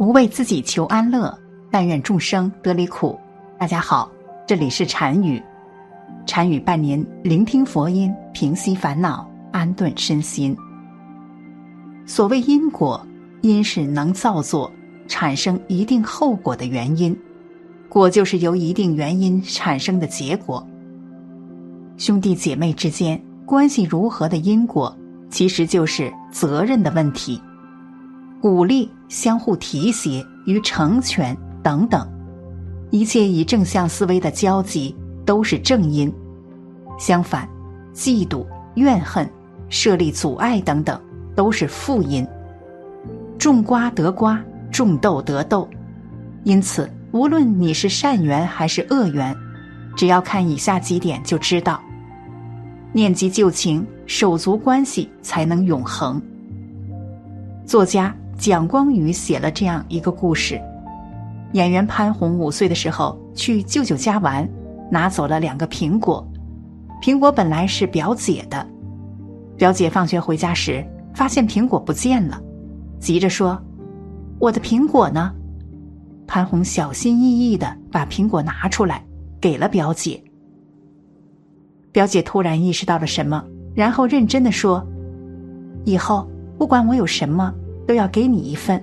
[0.00, 1.38] 不为自己求安乐，
[1.70, 3.20] 但愿众生得离苦。
[3.58, 4.10] 大家好，
[4.46, 5.42] 这里是禅语，
[6.24, 10.56] 禅语伴您聆听佛音，平息烦恼，安顿身心。
[12.06, 13.06] 所谓因果，
[13.42, 14.72] 因是能造作
[15.06, 17.14] 产生一定后果的原因，
[17.90, 20.66] 果就是由一定原因产生的结果。
[21.98, 24.96] 兄弟姐妹之间关系如何的因果，
[25.28, 27.38] 其实就是责任的问题。
[28.40, 32.08] 鼓励、相互提携与成全等等，
[32.90, 34.96] 一切以正向思维的交集
[35.26, 36.10] 都是正因。
[36.96, 37.46] 相反，
[37.92, 38.46] 嫉妒、
[38.76, 39.28] 怨恨、
[39.68, 40.98] 设立阻碍等等
[41.34, 42.24] 都是负因。
[43.36, 45.68] 种瓜得瓜，种豆得豆。
[46.44, 49.34] 因此，无论你是善缘还是恶缘，
[49.96, 51.82] 只要看以下几点就知道。
[52.92, 56.22] 念及旧情，手足关系才能永恒。
[57.64, 60.58] 作家蒋光宇写了这样一个故事：
[61.52, 64.48] 演员潘虹五岁的时候去舅舅家玩，
[64.90, 66.26] 拿走了两个苹果。
[67.02, 68.66] 苹果本来是表姐的，
[69.58, 70.82] 表姐放学回家时
[71.14, 72.40] 发现苹果不见了，
[72.98, 73.62] 急着说
[74.40, 75.34] ：“我的苹果呢？”
[76.26, 79.04] 潘虹小心翼翼的把苹果拿出来，
[79.38, 80.18] 给了表姐。
[81.92, 83.44] 表姐突然意识到了什么，
[83.74, 84.82] 然后认真的说
[85.84, 87.52] ：“以后不管我有什么，
[87.86, 88.82] 都要给你一份。”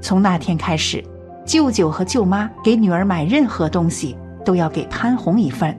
[0.00, 1.02] 从那天开始，
[1.44, 5.76] 舅舅和舅妈给女儿买任何东西都要给潘红一份。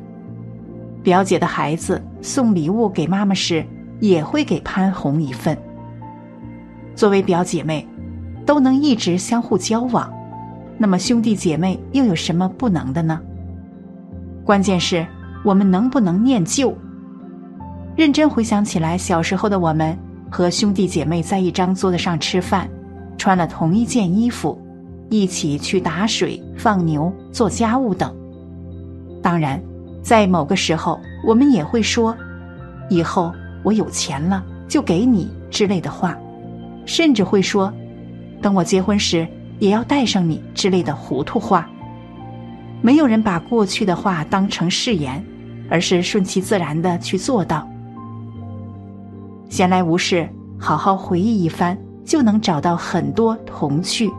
[1.03, 3.66] 表姐的孩子送礼物给妈妈时，
[4.00, 5.58] 也会给潘红一份。
[6.95, 7.88] 作为表姐妹，
[8.45, 10.11] 都能一直相互交往，
[10.78, 13.22] 那么兄弟姐妹又有什么不能的呢？
[14.44, 15.05] 关键是。
[15.44, 16.75] 我们能不能念旧？
[17.95, 19.97] 认真回想起来，小时候的我们
[20.30, 22.70] 和兄弟姐妹在一张桌子上吃饭，
[23.17, 24.59] 穿了同一件衣服，
[25.09, 28.13] 一起去打水、放牛、做家务等。
[29.22, 29.62] 当然，
[30.02, 32.16] 在某个时候，我们也会说
[32.90, 36.18] ：“以后我有钱了就给你”之类的话，
[36.85, 37.73] 甚至会说
[38.41, 39.28] ：“等我结婚时
[39.59, 41.69] 也要带上你”之类的糊涂话。
[42.81, 45.23] 没有人把过去的话当成誓言。
[45.69, 47.68] 而是顺其自然的去做到。
[49.50, 50.28] 闲来无事，
[50.59, 54.12] 好好回忆一番，就能找到很多童趣，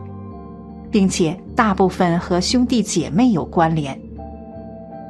[0.91, 3.99] 并且大部分和兄弟姐妹有关联。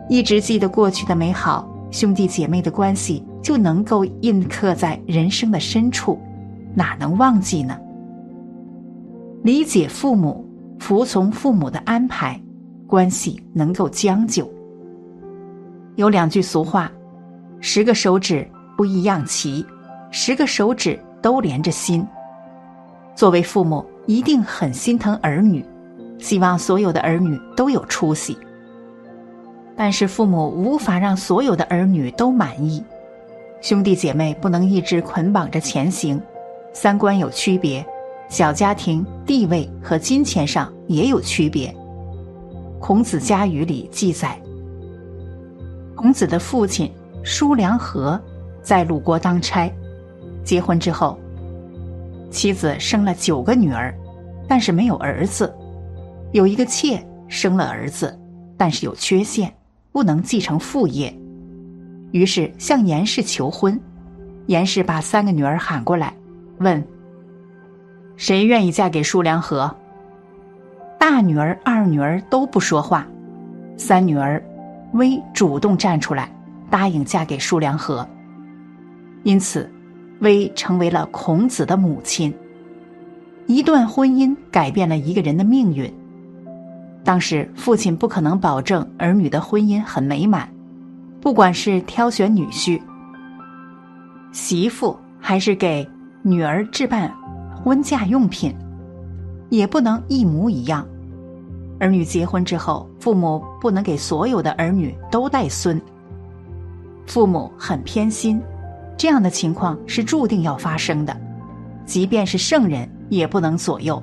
[0.09, 6.19] 一直记得过去的美好，兄弟姐妹的关系就能够印刻在人生的深处，
[6.75, 7.79] 哪能忘记呢？
[9.43, 10.45] 理解父母，
[10.81, 12.41] 服从父母的安排，
[12.87, 14.51] 关系能够将就。
[15.95, 16.91] 有两句俗话
[17.61, 19.65] ：“十个手指不一样齐，
[20.11, 22.07] 十个手指都连着心。”
[23.15, 25.65] 作为父母，一定很心疼儿女，
[26.19, 28.39] 希望所有的儿女都有出息。
[29.77, 32.83] 但是父母无法让所有的儿女都满意，
[33.61, 36.21] 兄弟姐妹不能一直捆绑着前行，
[36.73, 37.85] 三观有区别，
[38.29, 41.75] 小家庭地位和金钱上也有区别。
[42.81, 44.37] 孔子家语里记载。
[45.97, 46.93] 孔子的父亲
[47.25, 48.21] 叔梁纥
[48.63, 49.69] 在鲁国当差，
[50.49, 51.19] 结婚之后，
[52.31, 53.95] 妻子生了九个女儿，
[54.49, 55.47] 但是没有儿子；
[56.33, 58.19] 有一个妾生了儿子，
[58.57, 59.55] 但是有缺陷，
[59.93, 61.15] 不能继承父业。
[62.13, 63.79] 于是向严氏求婚，
[64.47, 66.15] 严氏把三个女儿喊过来，
[66.61, 66.83] 问
[68.17, 69.71] ：“谁愿意嫁给舒良和？”
[70.99, 73.07] 大女儿、二女儿都不说话，
[73.77, 74.43] 三女儿。
[74.95, 76.35] 薇主动站出来，
[76.71, 78.09] 答应嫁给舒良和。
[79.25, 79.71] 因此，
[80.21, 82.33] 薇成为了孔子的母亲。
[83.47, 85.93] 一段婚姻改变了一个人的命运。
[87.05, 90.47] 当时，父亲不可能保证儿女的婚姻很美满，
[91.21, 92.79] 不管是挑选女婿、
[94.33, 95.89] 媳妇，还是给
[96.23, 97.11] 女儿置办
[97.55, 98.55] 婚嫁用品，
[99.49, 100.87] 也不能一模一样。
[101.81, 105.81] 儿女结婚之后，父母不能给所有的儿女都带孙。
[107.07, 108.43] 父母很偏心，
[108.99, 111.17] 这样的情况是注定要发生的。
[111.87, 114.03] 即便是圣人，也不能左右。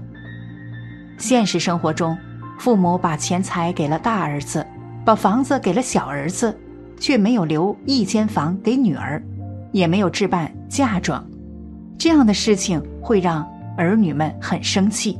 [1.19, 2.17] 现实生活中，
[2.57, 4.65] 父母把钱财给了大儿子，
[5.05, 6.57] 把房子给了小儿子，
[6.99, 9.21] 却没有留一间房给女儿，
[9.71, 11.23] 也没有置办嫁妆，
[11.97, 13.45] 这样的事情会让
[13.77, 15.19] 儿女们很生气。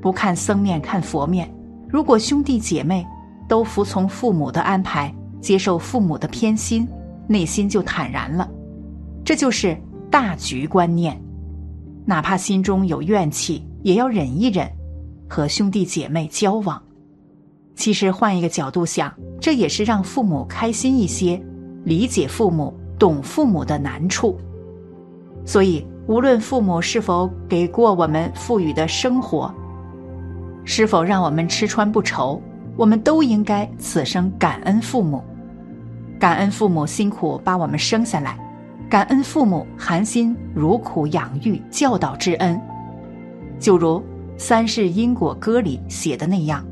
[0.00, 1.52] 不看僧面看佛面，
[1.88, 3.06] 如果兄弟姐妹
[3.48, 6.86] 都服从父母的安排，接受父母的偏心，
[7.30, 8.50] 内心就坦然了。
[9.24, 9.80] 这就是
[10.10, 11.16] 大局观念。
[12.04, 14.68] 哪怕心中有怨气，也要忍一忍，
[15.28, 16.82] 和兄弟姐妹交往。
[17.76, 21.40] 其实换一个角度想，这也是让父母开心一些，
[21.84, 24.36] 理解父母、懂父母的难处。
[25.46, 29.54] 所以，无论父母是否给过我们富裕的生活，
[30.64, 32.42] 是否让我们吃穿不愁，
[32.76, 35.22] 我们都应该此生感恩父母，
[36.20, 38.38] 感恩父母辛苦把我们生下来，
[38.90, 42.60] 感恩父母含辛茹苦养育教导之恩。
[43.58, 43.98] 就如
[44.36, 46.62] 《三世因果歌》里写的那样：“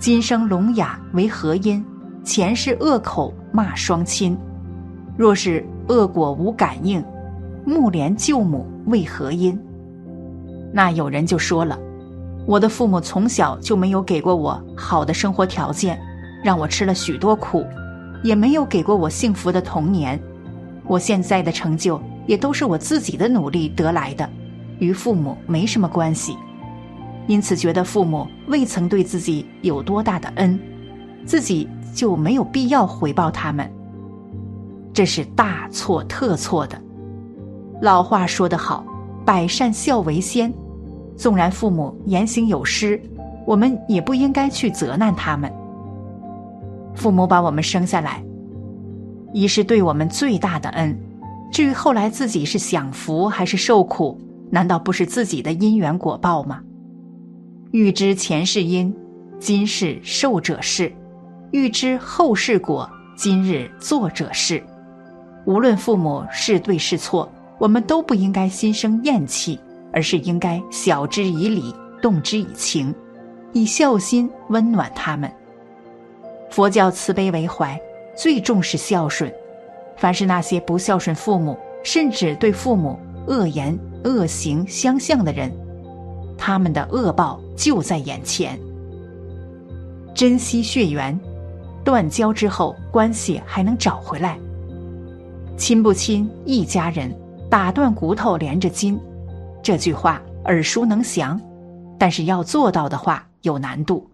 [0.00, 1.84] 今生聋哑为何因？
[2.24, 4.34] 前世恶口骂双亲。
[5.14, 7.04] 若是恶果无感应，
[7.66, 9.60] 木莲救母为何因？”
[10.72, 11.78] 那有人就说了
[12.48, 16.00] ：“我的父母从小就没有给过我好的生活条件，
[16.42, 17.62] 让我吃了许多苦，
[18.24, 20.20] 也没有给过我幸福的童年。
[20.84, 24.28] 我现在的成就也都是我自己的努力得来的。”
[24.80, 26.36] 与父母没什么关系，
[27.28, 30.58] 因此觉得父母未曾对自己有多大的恩，
[31.24, 33.70] 自己就没有必要回报他们。
[34.92, 36.80] 这是大错特错的。
[37.80, 38.84] 老话说得好
[39.24, 40.52] ：“百善孝为先。”
[41.16, 43.00] 纵然父母言行有失，
[43.46, 45.50] 我们也不应该去责难他们。
[46.94, 48.24] 父母把我们生下来，
[49.32, 50.96] 已是对我们最大的恩。
[51.52, 54.18] 至于后来自己是享福还是受苦，
[54.50, 56.60] 难道不是自己的因缘果报吗？
[57.70, 58.94] 欲知前世因，
[59.38, 60.90] 今世受者是；
[61.52, 64.62] 欲知后世果，今日作者是。
[65.44, 69.58] 无论父母是对是错，我们都不应该心生厌弃，
[69.92, 72.94] 而是应该晓之以理，动之以情，
[73.52, 75.30] 以孝心温暖他们。
[76.54, 77.76] 佛教慈悲为怀，
[78.16, 79.28] 最重视孝顺。
[79.96, 82.96] 凡是那些不孝顺父母，甚至对父母
[83.26, 83.76] 恶言。
[84.04, 85.50] 恶行相向的人，
[86.38, 88.56] 他们的恶报就在眼前。
[90.14, 91.18] 珍惜血缘，
[91.82, 94.38] 断交之后关系还能找回来。
[95.56, 97.12] 亲不亲一家人，
[97.50, 98.96] 打断骨头连着筋。
[99.60, 101.40] 这句话耳熟能详，
[101.98, 104.08] 但是要做到的话有难度。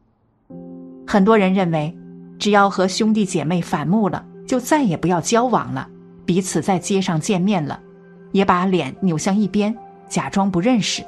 [1.07, 1.93] 很多人认为，
[2.41, 5.87] 只要和兄弟姐妹反目了，就再也不要交往了，
[6.25, 7.79] 彼此在街上见面了。
[8.33, 9.77] 也把脸扭向一边，
[10.09, 11.05] 假装不认识。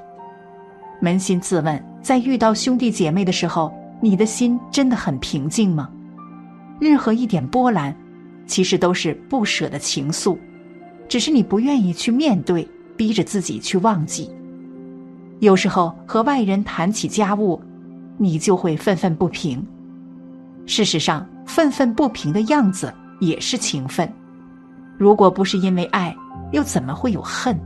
[1.01, 5.89] 扪心自问，在遇到兄弟姐妹的时候，你的心真的很平静吗？
[6.81, 7.97] 任何一点波澜，
[8.47, 10.37] 其实都是不舍的情愫，
[11.09, 14.31] 只是你不愿意去面对，逼着自己去忘记。
[15.39, 17.59] 有时候和外人谈起家务，
[18.19, 19.65] 你就会愤愤不平。
[20.67, 24.11] 事实上，愤愤不平的样子也是情分。
[24.97, 26.15] 如果不是因为爱，
[26.53, 27.59] 又怎么会有恨？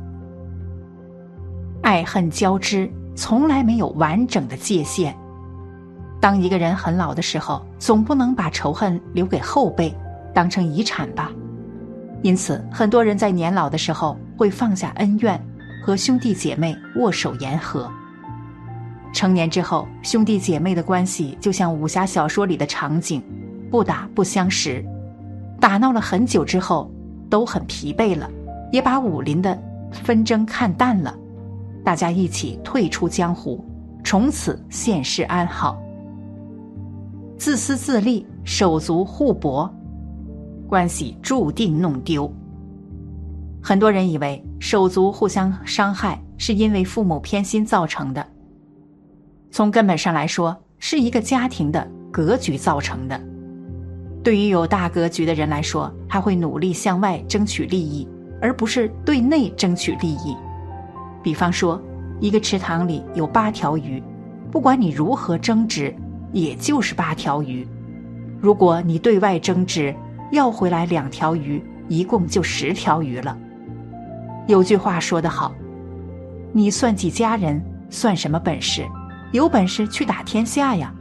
[1.82, 5.14] 爱恨交织，从来没有完整的界限。
[6.20, 9.94] 当一个人很老的时候，总不能把仇恨留给后辈，
[10.34, 11.30] 当成遗产吧。
[12.22, 15.40] 因此，很多人在年老的时候会放下恩怨，
[15.84, 17.88] 和兄弟姐妹握手言和。
[19.16, 23.22] 成年之后，兄弟姐妹的关系就像武侠小说里的场景，
[23.70, 24.84] 不打不相识，
[25.58, 26.90] 打闹了很久之后，
[27.30, 28.30] 都很疲惫了。
[28.70, 29.58] 也把武林的
[29.90, 31.16] 纷争看淡了，
[31.82, 33.64] 大家一起退出江湖，
[34.04, 35.80] 从此现世安好。
[37.38, 39.74] 自私自利、手足互搏，
[40.68, 42.30] 关系注定弄丢。
[43.62, 48.26] 很多人以为手足互相伤害是因为父母偏心造成的，
[49.56, 53.18] 从根本上来说，是一个家庭的格局造成的。
[54.22, 58.06] 对于有大格局的人来说，他会努力向外争取利益。
[58.38, 60.36] 而不是对内争取利益。
[61.22, 61.82] 比方说，
[62.20, 64.02] 一个池塘里有八条鱼，
[64.52, 65.96] 不管你如何争执，
[66.34, 67.66] 也就是八条鱼。
[68.38, 69.94] 如果你对外争执，
[70.32, 73.34] 要回来两条鱼，一共就十条鱼了。
[74.46, 75.54] 有句话说得好
[76.52, 77.58] ：“你算计家人，
[77.88, 78.84] 算什么本事？
[79.36, 80.92] 有本事去打天下呀！”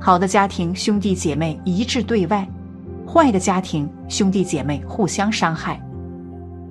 [0.00, 2.46] 好的家庭，兄弟姐妹一致对外；
[3.06, 5.78] 坏的家庭，兄弟姐妹互相伤害。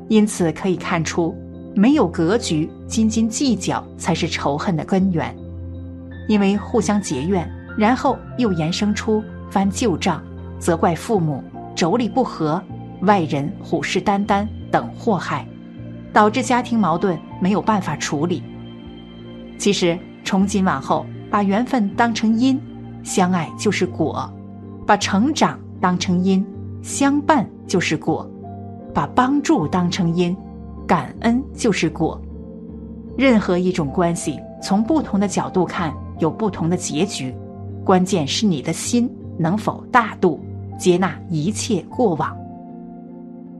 [0.07, 1.37] 因此可以看出，
[1.75, 5.35] 没有格局、斤斤计较才是仇恨的根源。
[6.27, 7.47] 因为互相结怨，
[7.77, 10.23] 然后又延伸出翻旧账、
[10.57, 11.43] 责怪父母、
[11.75, 12.59] 妯娌不和、
[13.01, 15.47] 外人虎视眈眈等祸害，
[16.11, 18.41] 导致家庭矛盾没有办法处理。
[19.59, 19.97] 其实
[20.29, 22.61] 从今往后，把缘分当成因，
[23.01, 24.13] 相爱就是果；
[24.85, 26.45] 把成长当成因，
[26.83, 28.29] 相伴就是果。
[28.93, 30.37] 把帮助当成因，
[30.85, 32.21] 感恩就是果。
[33.17, 37.33] 任何一种关系从不同的角度看，有不同的结局。
[37.83, 40.39] 关键是你的心能否大度，
[40.77, 42.37] 接纳一切过往。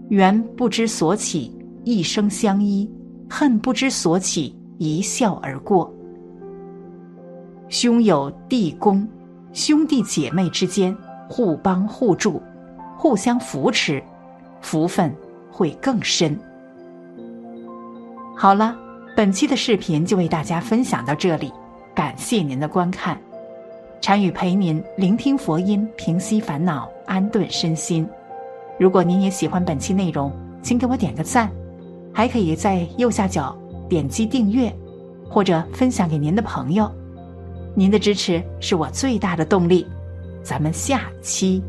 [0.09, 1.51] 缘不知所起，
[1.83, 2.87] 一生相依；
[3.27, 5.91] 恨不知所起，一笑而过。
[7.69, 9.07] 兄友弟恭，
[9.53, 10.95] 兄弟姐妹之间
[11.27, 12.41] 互帮互助，
[12.97, 14.03] 互相扶持，
[14.59, 15.15] 福分
[15.51, 16.35] 会更深。
[18.35, 18.75] 好了，
[19.15, 21.53] 本期的视频就为大家分享到这里，
[21.93, 23.15] 感谢您的观看。
[24.01, 28.07] 禅语陪您聆听佛音，平息烦恼，安顿身心。
[28.79, 30.31] 如果您也喜欢本期内容，
[30.63, 31.51] 请给我点个赞，
[32.11, 33.55] 还可以在右下角
[33.87, 34.75] 点击订阅，
[35.29, 36.89] 或者分享给您的朋友。
[37.75, 39.85] 您的支持是我最大的动力。
[40.43, 41.61] 咱们下期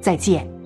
[0.00, 0.59] 再见。